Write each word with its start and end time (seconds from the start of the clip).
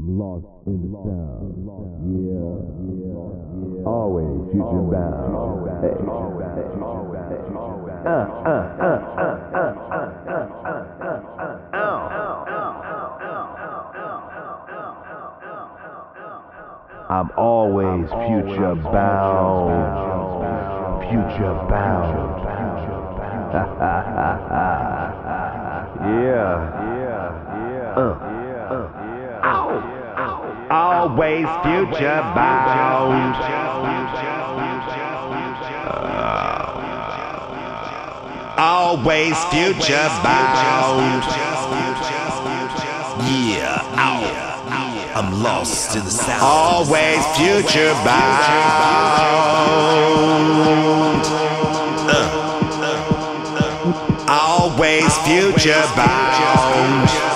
I'm 0.00 0.16
lost 0.18 0.48
in 0.66 0.80
the 0.80 0.96
sound. 0.96 1.60
Yeah, 2.08 2.56
always 3.84 4.32
future 4.48 4.80
bound. 4.88 5.68
Hey. 5.84 5.92
Uh, 8.00 8.08
uh, 8.08 8.64
uh, 8.80 8.96
uh, 9.20 9.36
uh, 9.52 9.76
uh, 10.32 10.80
uh, 10.80 12.00
I'm 17.10 17.28
always 17.36 18.08
future 18.08 18.74
bound. 18.80 20.00
Future 21.10 21.54
bound. 21.68 22.40
yeah, 26.00 26.56
yeah, 26.96 27.28
yeah. 27.70 27.94
Uh, 27.96 28.00
uh, 28.00 28.29
Always 31.10 31.46
future 31.64 32.22
bound. 32.36 33.34
always 38.56 39.36
future 39.46 40.08
bound. 40.22 41.24
Yeah, 43.26 43.82
ow. 43.96 45.12
I'm 45.16 45.42
lost 45.42 45.96
in 45.96 46.04
the 46.04 46.10
sound. 46.10 46.42
Always 46.42 47.26
future 47.36 47.92
bound. 48.04 48.44
Uh, 52.08 52.28
always 54.28 55.12
future 55.26 55.82
bound. 55.96 57.29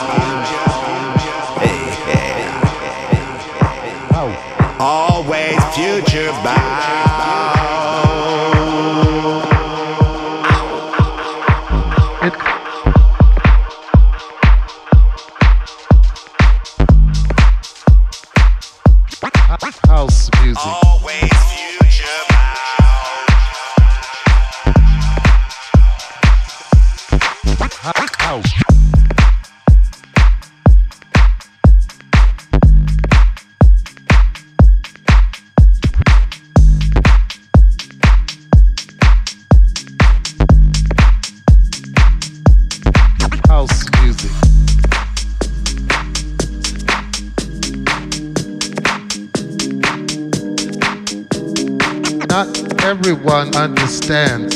Everyone 54.11 54.54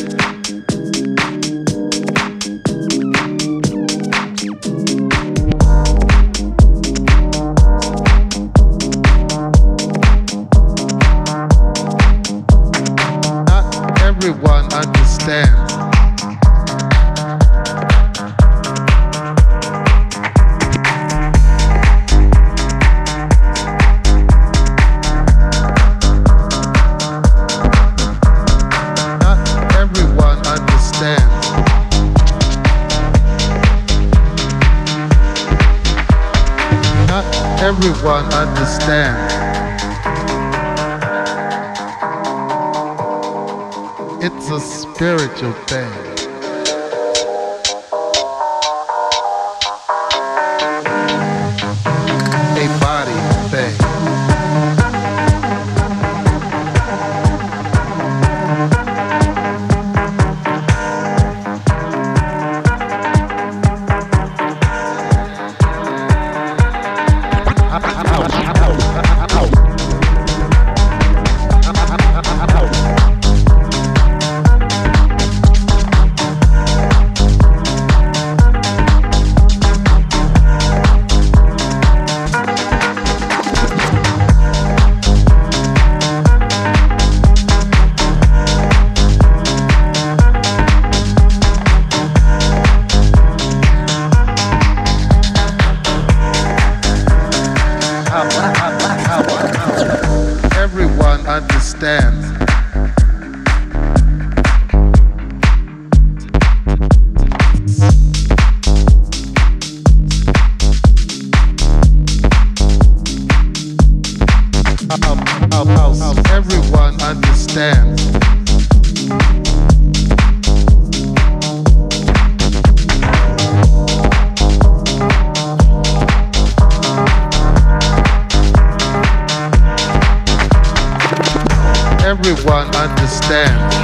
Everyone 132.48 132.74
understands. 132.76 133.77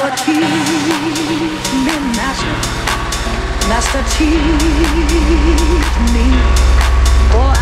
What 0.00 0.18
he 0.20 1.39
Master, 3.68 4.02
teach 4.10 4.34
me, 6.12 6.26
oh, 7.32 7.38
or 7.38 7.52
I 7.56 7.58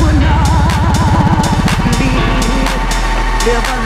would 0.00 0.18
not 0.20 1.44
live, 1.98 2.82
live 3.46 3.68
a 3.68 3.78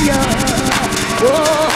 liar. 0.00 0.22
Oh, 1.26 1.73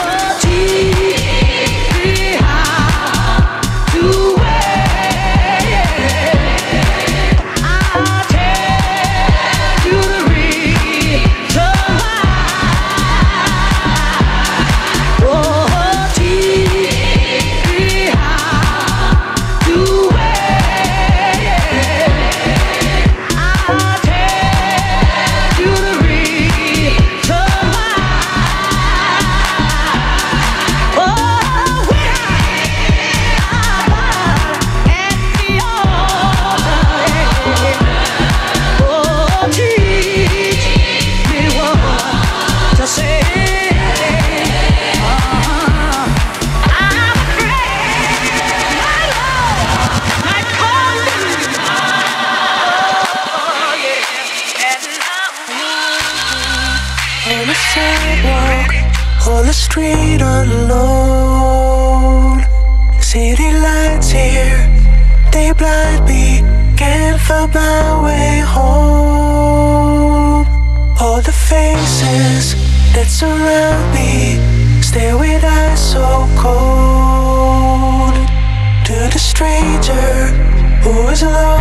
found 67.28 67.52
my 67.52 68.04
way 68.04 68.40
home. 68.40 70.46
All 71.00 71.20
the 71.20 71.36
faces 71.50 72.54
that 72.94 73.08
surround 73.08 73.84
me 73.94 74.38
stare 74.82 75.16
with 75.18 75.44
eyes 75.44 75.80
so 75.92 76.26
cold. 76.42 78.14
To 78.86 78.94
the 79.14 79.18
stranger 79.18 80.08
who 80.82 81.08
is 81.08 81.22
alone. 81.22 81.57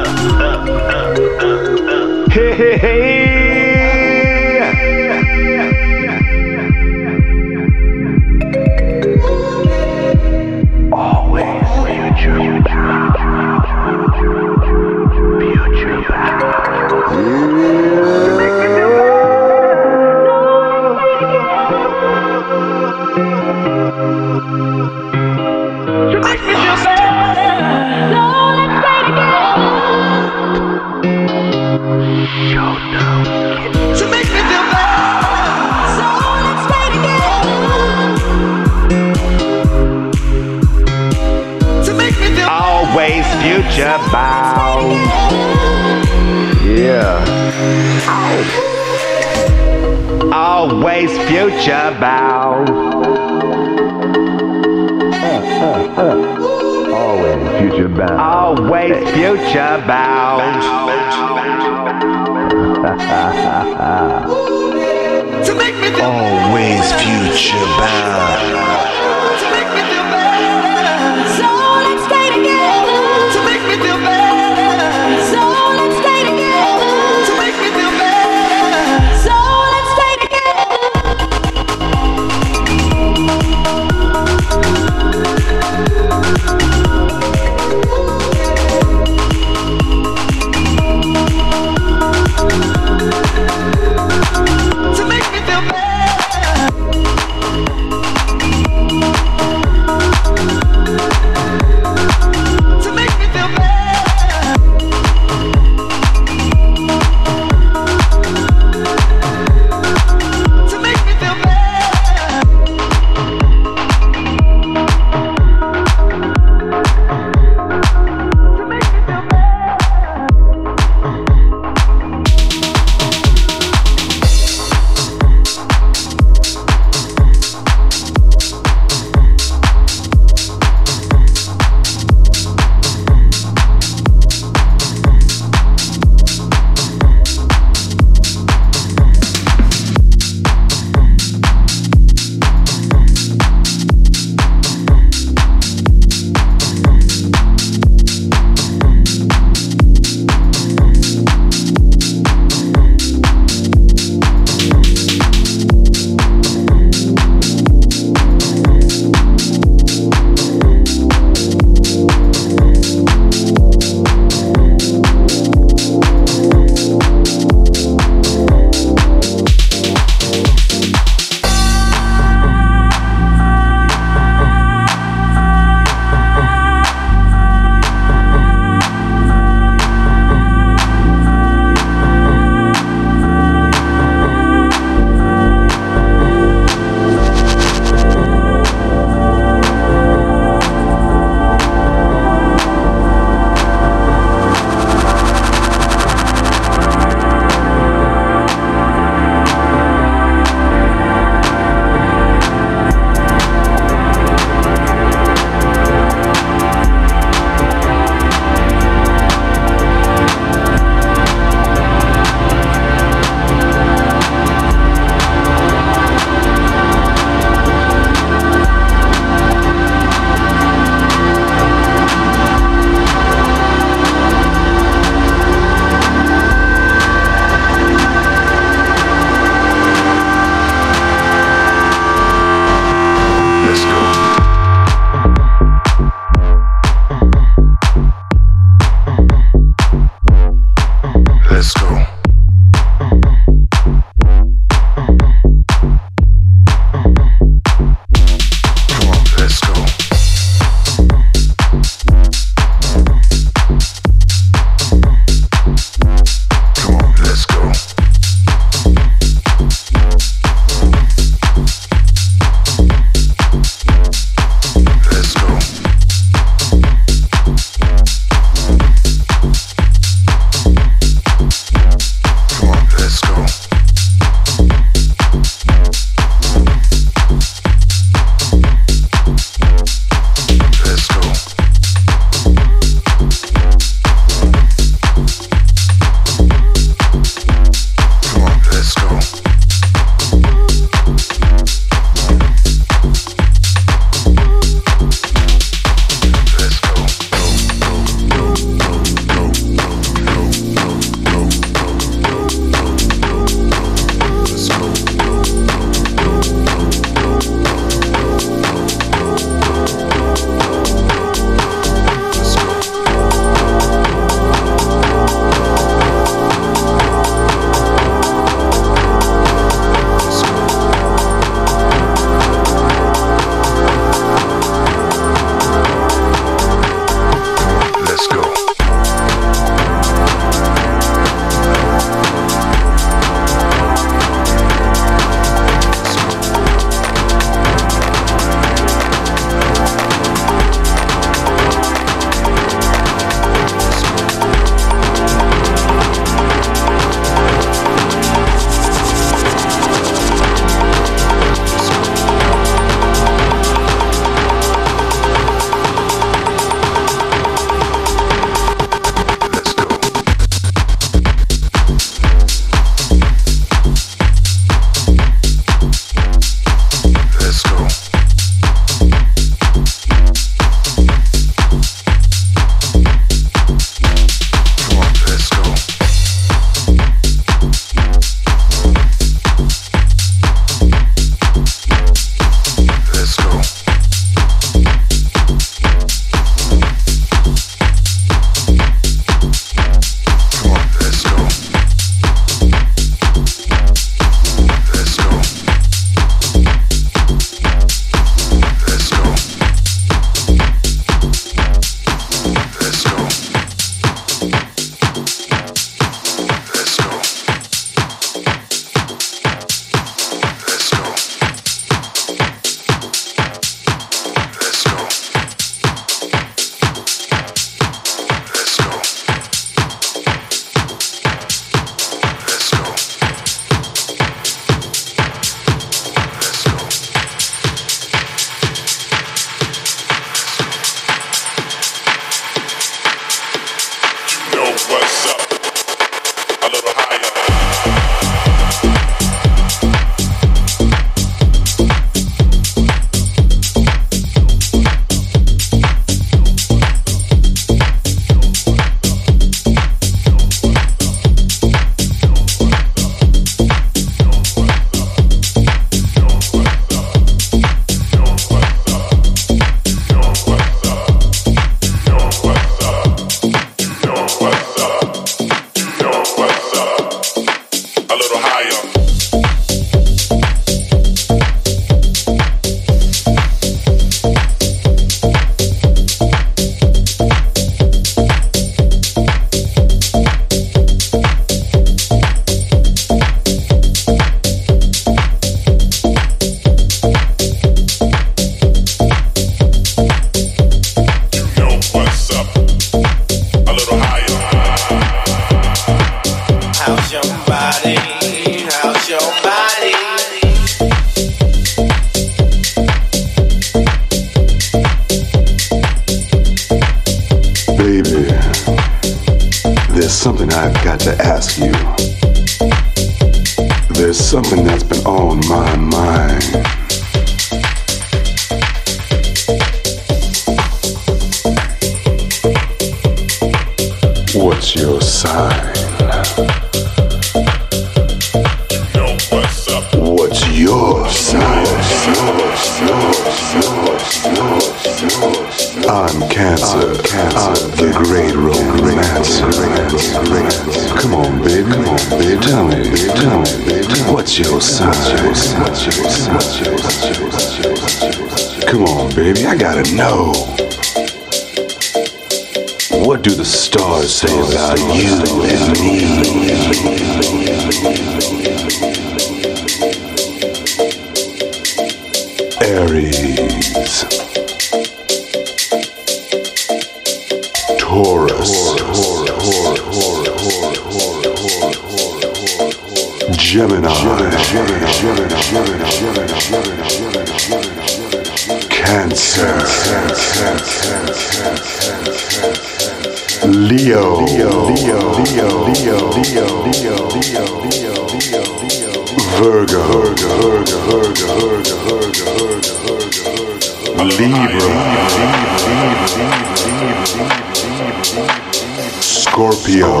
Libra. 598.16 599.02
Scorpio. 599.02 600.00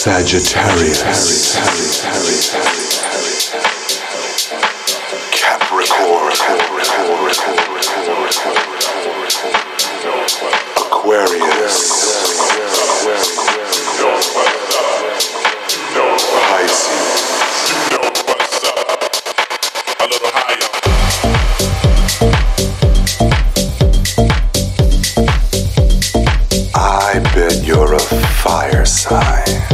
Sagittarius. 0.00 1.02
Capricorn. 5.32 6.32
Aquarius. 10.76 12.00
Pisces. 16.60 17.09
Fire 29.10 29.69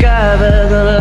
to 0.00 0.06
the 0.70 0.99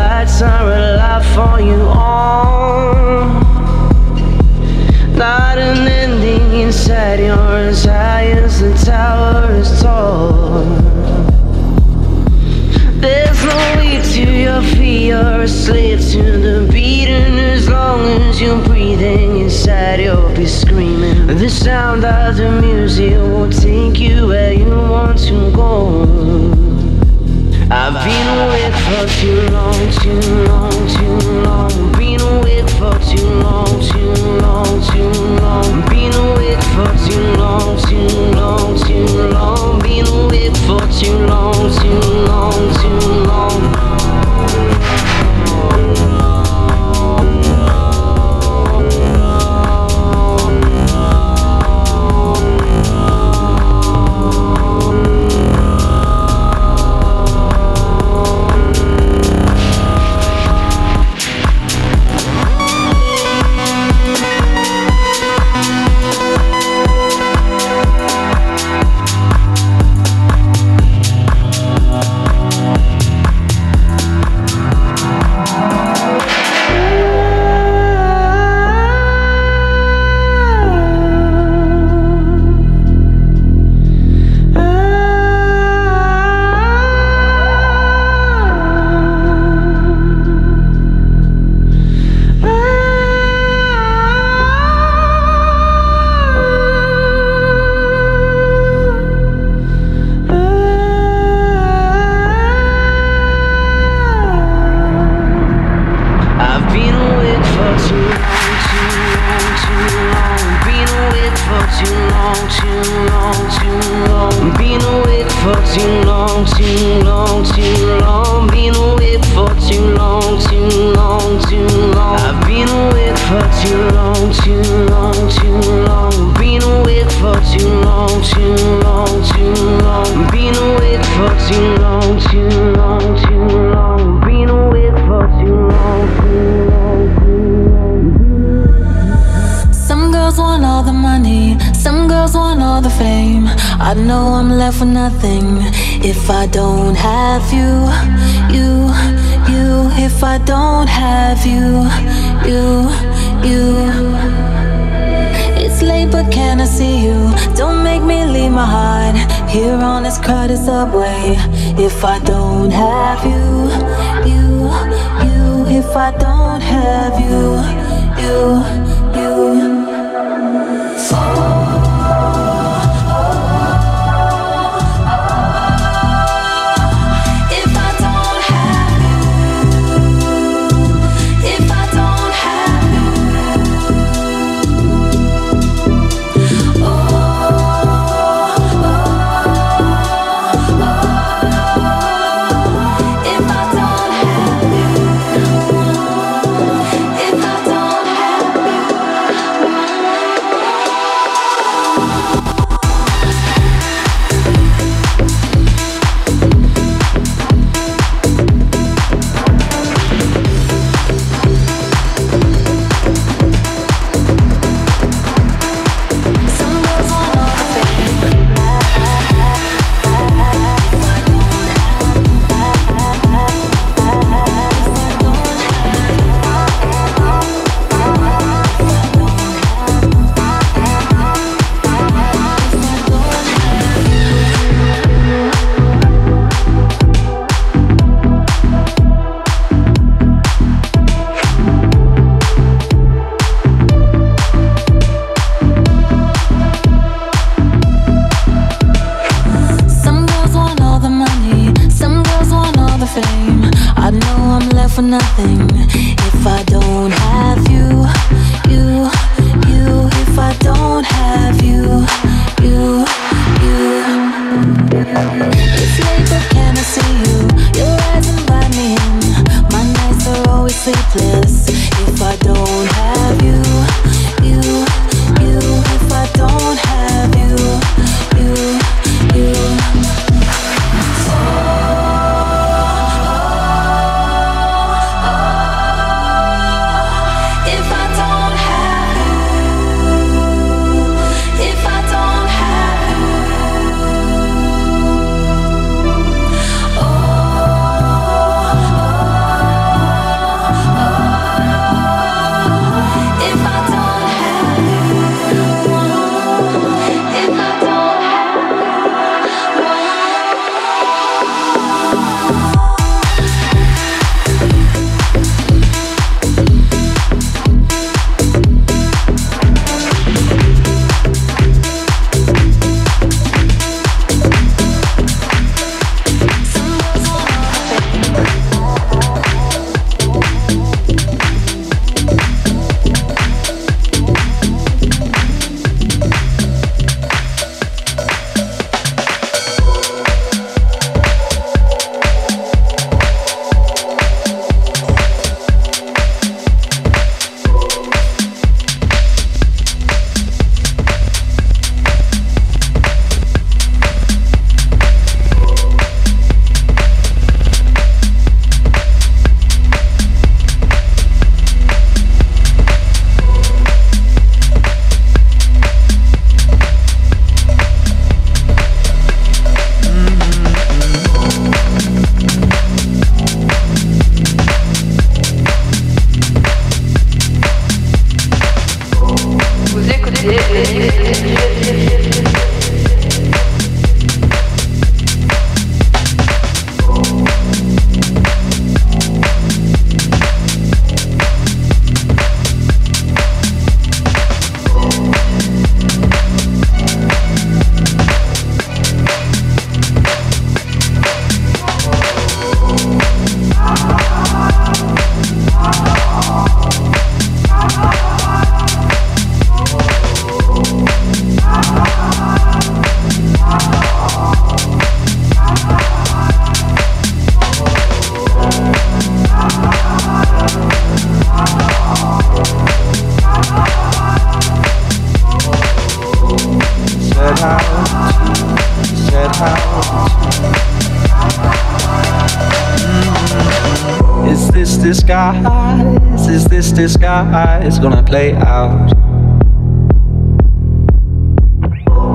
play 438.40 438.54
out? 438.54 439.12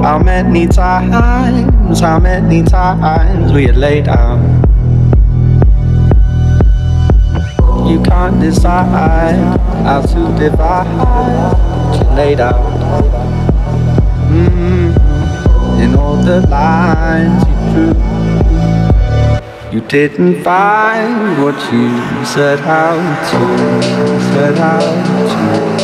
How 0.05 0.19
many 0.19 0.67
times, 0.67 2.01
how 2.01 2.19
many 2.19 2.63
times 2.63 3.53
we 3.55 3.65
had 3.65 3.79
laid 3.79 4.09
out? 4.09 4.43
You 7.89 8.03
can't 8.03 8.39
decide 8.39 9.59
how 9.87 10.03
to 10.13 10.21
divide. 10.39 10.93
You 11.97 12.17
laid 12.21 12.41
out. 12.41 12.75
Mm, 14.29 14.89
in 15.83 15.95
all 15.95 16.17
the 16.17 16.41
lines 16.49 17.43
you 17.49 17.57
drew. 17.73 18.15
You 19.75 19.81
didn't 19.89 20.45
find 20.45 21.43
what 21.43 21.57
you 21.73 21.89
said 22.25 22.61
how 22.61 22.95
to, 23.31 23.83
said 24.33 24.57
how 24.57 24.79
to, 24.79 25.84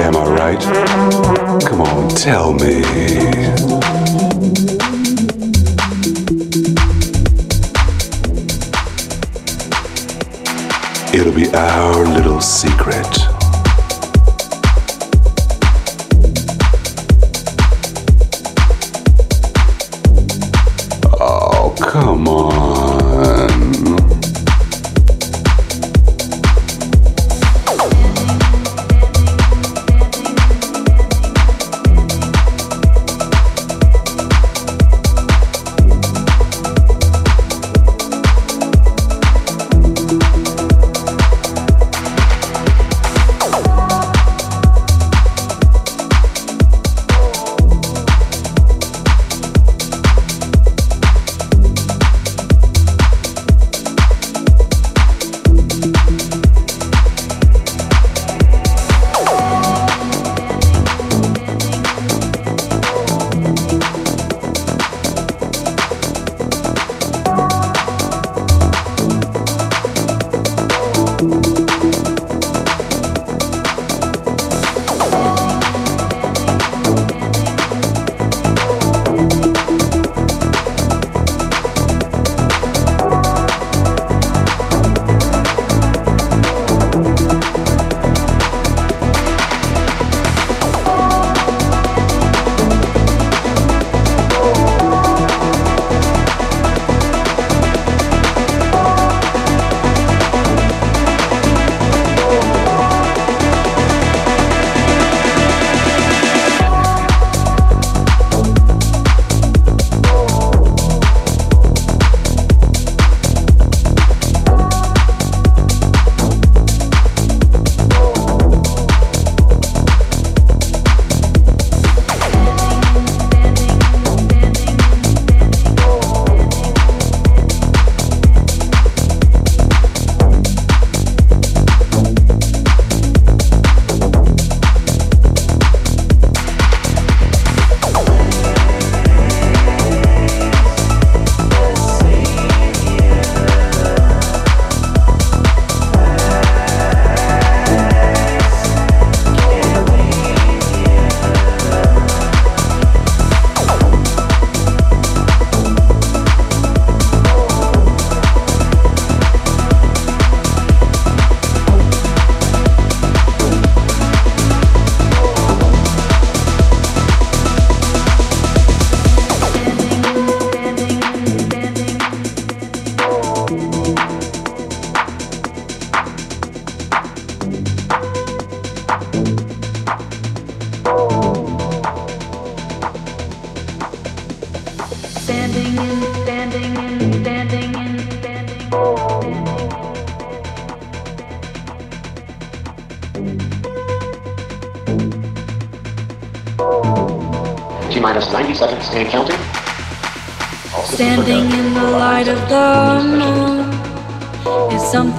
Am 0.00 0.16
I 0.16 0.24
right? 0.24 0.60
Come 1.64 1.80
on, 1.80 2.08
tell 2.10 2.52
me. 2.52 3.97
It'll 11.28 11.40
be 11.42 11.54
our 11.54 12.06
little 12.06 12.40
secret. 12.40 13.37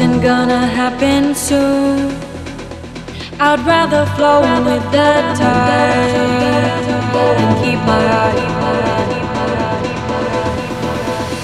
Something 0.09 0.27
gonna 0.27 0.65
happen 0.65 1.35
soon? 1.35 2.09
I'd 3.39 3.59
rather 3.59 4.07
flow 4.15 4.41
with 4.65 4.83
the 4.91 5.11
tide 5.37 6.85
and 7.43 7.53
keep 7.61 7.79
my 7.85 8.03
eye. 8.25 8.41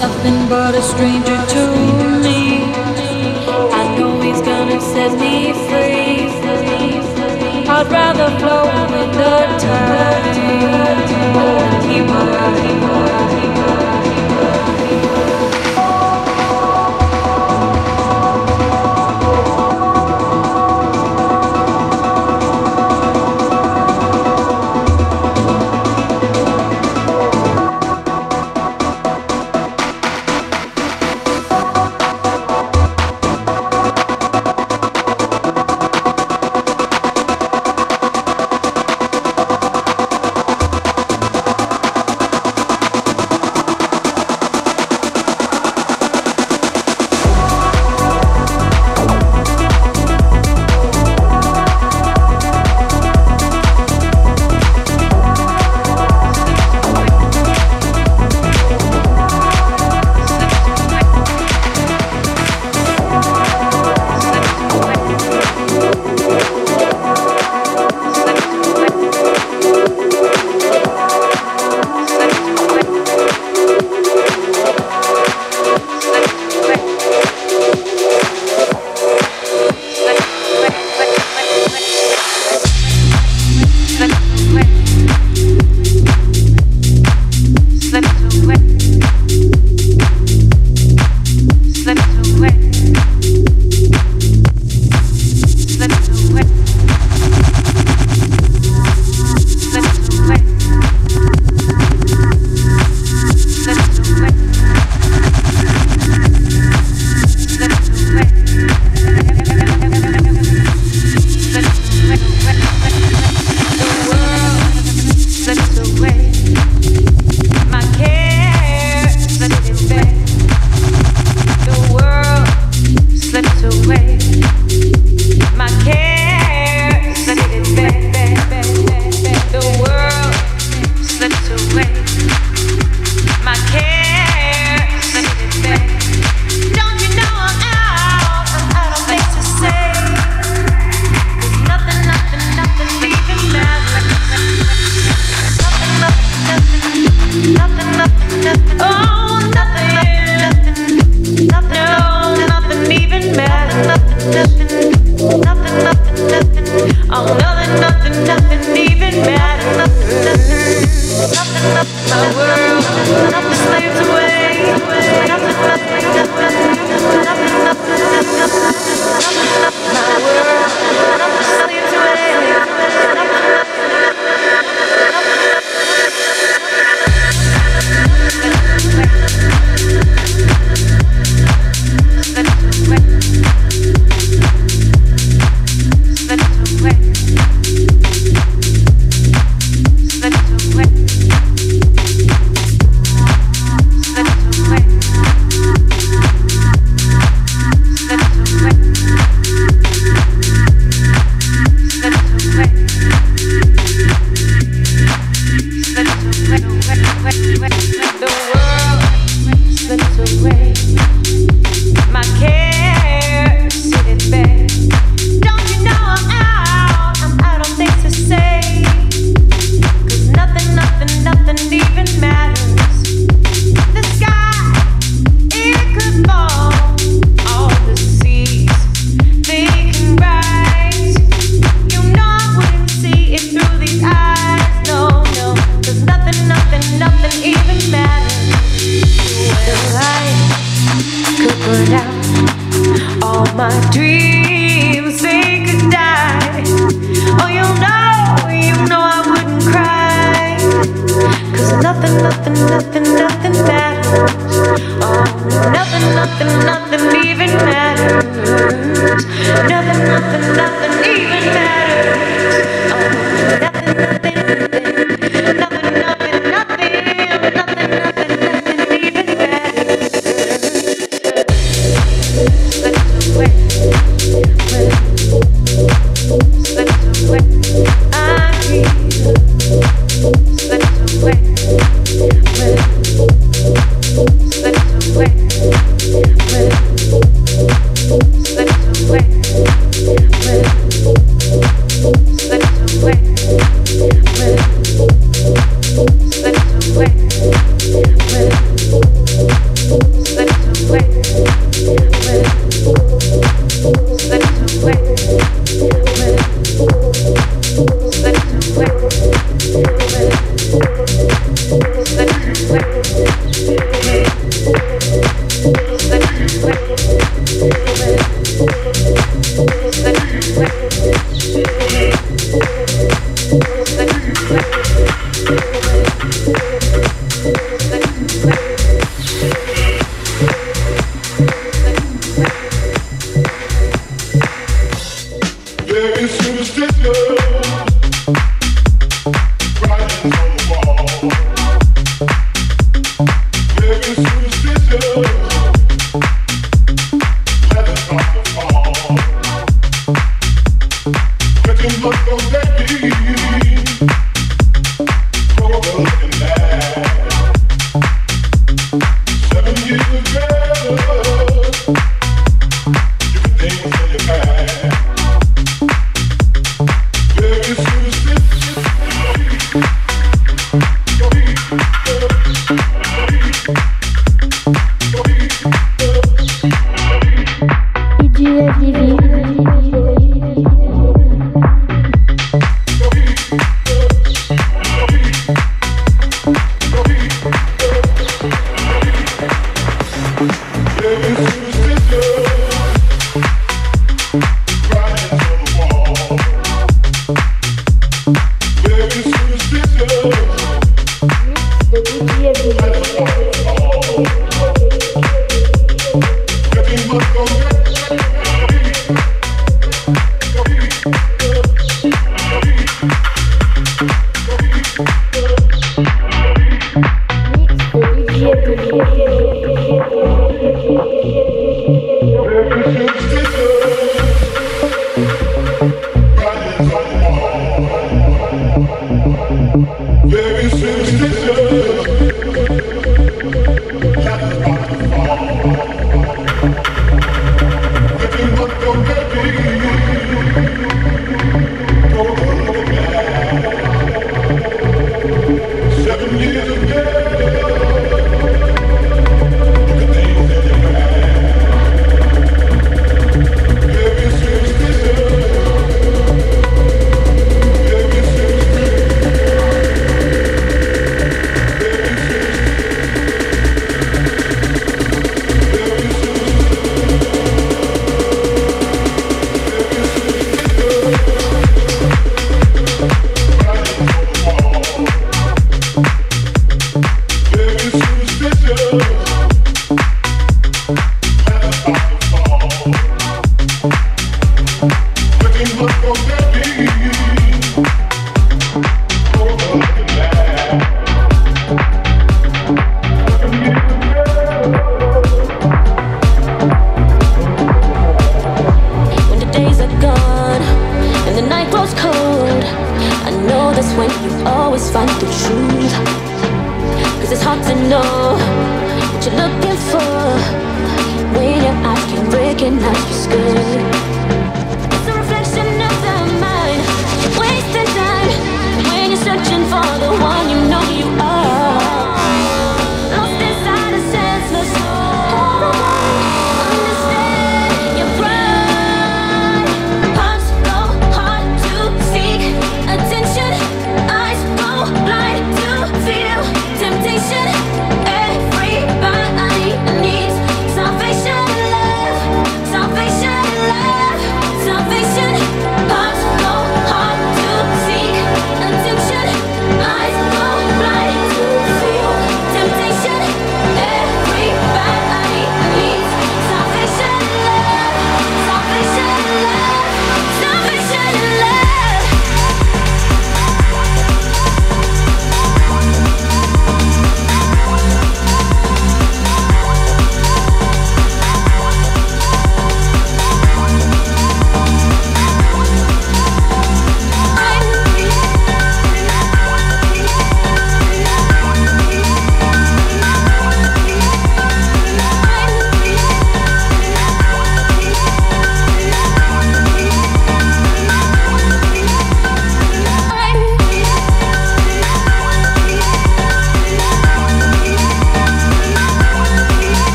Nothing 0.00 0.48
but 0.48 0.74
a 0.74 0.80
stranger 0.80 1.38
to 1.54 1.62
me. 2.24 2.72
I 3.80 3.94
know 3.98 4.20
he's 4.22 4.40
gonna 4.40 4.80
set 4.80 5.12
me 5.20 5.52
free. 5.68 6.30
I'd 7.68 7.88
rather 7.90 8.30
flow 8.40 8.64
with 8.92 9.12
the 9.20 9.36
tide 9.64 10.38
and 10.86 11.82
keep 11.84 12.06
my 12.06 12.22
eye. 12.38 13.25